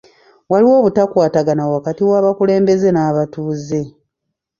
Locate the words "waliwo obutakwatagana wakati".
0.51-2.01